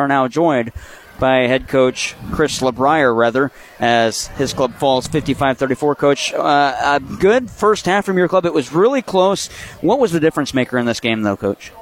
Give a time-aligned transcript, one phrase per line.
[0.00, 0.72] are now joined
[1.20, 5.96] by head coach Chris LaBruyere, rather, as his club falls 55-34.
[5.96, 8.46] Coach, uh, a good first half from your club.
[8.46, 9.48] It was really close.
[9.82, 11.72] What was the difference maker in this game, though, Coach?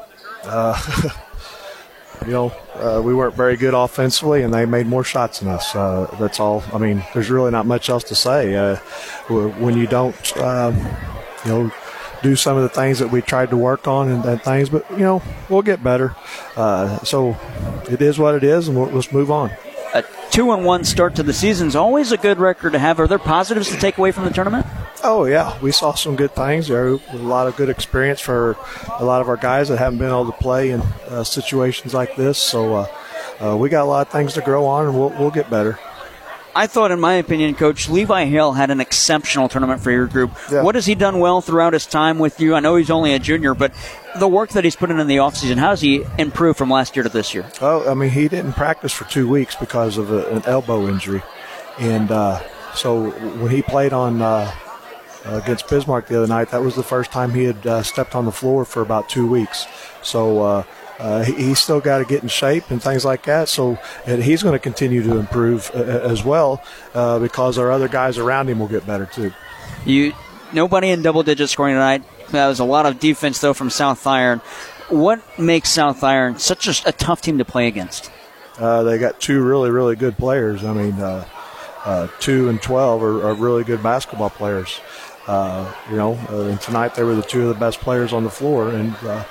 [0.43, 0.79] Uh,
[2.27, 5.75] you know, uh, we weren't very good offensively, and they made more shots than us.
[5.75, 6.65] Uh, that's all.
[6.73, 8.57] I mean, there's really not much else to say.
[8.57, 8.77] Uh,
[9.29, 10.77] when you don't, um,
[11.45, 11.73] you know,
[12.23, 14.89] do some of the things that we tried to work on and, and things, but
[14.91, 16.15] you know, we'll get better.
[16.57, 17.37] Uh, so
[17.91, 19.51] it is what it is, and we'll, let's move on.
[19.95, 23.01] A two and one start to the season is always a good record to have.
[23.01, 24.67] Are there positives to take away from the tournament?
[25.03, 26.69] Oh yeah, we saw some good things.
[26.69, 28.57] There a lot of good experience for
[28.99, 32.17] a lot of our guys that haven't been able to play in uh, situations like
[32.17, 32.37] this.
[32.37, 32.87] So uh,
[33.41, 35.79] uh, we got a lot of things to grow on, and we'll, we'll get better.
[36.59, 40.33] I thought, in my opinion, Coach Levi Hill had an exceptional tournament for your group.
[40.51, 40.65] Yeah.
[40.65, 42.57] What has he done well throughout his time with you?
[42.57, 43.73] I know he's only a junior, but
[44.19, 46.97] the work that he's put in in the offseason, how has he improved from last
[46.97, 47.49] year to this year?
[47.61, 51.23] Oh, I mean, he didn't practice for two weeks because of a, an elbow injury,
[51.79, 52.43] and uh,
[52.75, 54.53] so when he played on uh,
[55.27, 58.25] against Bismarck the other night, that was the first time he had uh, stepped on
[58.25, 59.65] the floor for about two weeks.
[60.03, 60.65] So
[60.99, 63.49] uh, uh, he, he's still got to get in shape and things like that.
[63.49, 66.63] So he's going to continue to improve uh, as well
[66.95, 69.33] uh, because our other guys around him will get better too.
[69.85, 70.13] You
[70.53, 72.03] nobody in double digit scoring tonight.
[72.31, 74.41] That was a lot of defense though from South Iron.
[74.89, 78.11] What makes South Iron such a, a tough team to play against?
[78.59, 80.65] Uh, they got two really really good players.
[80.65, 84.81] I mean, uh, two and twelve are, are, really good basketball players.
[85.29, 88.71] you know, and tonight they were the two of the best players on the floor
[88.71, 89.25] and uh,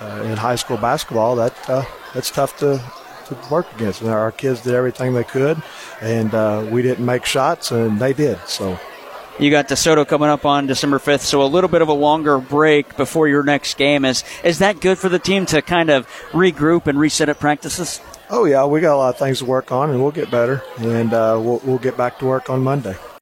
[0.00, 2.82] in high school basketball, that uh, that's tough to,
[3.26, 4.00] to work against.
[4.00, 5.62] And our kids did everything they could,
[6.00, 8.38] and uh, we didn't make shots, and they did.
[8.46, 8.78] So.
[9.36, 12.38] You got DeSoto coming up on December 5th, so a little bit of a longer
[12.38, 14.04] break before your next game.
[14.04, 18.00] Is is that good for the team to kind of regroup and reset at practices?
[18.30, 20.62] Oh yeah, we got a lot of things to work on, and we'll get better,
[20.78, 22.96] and uh, we'll, we'll get back to work on Monday.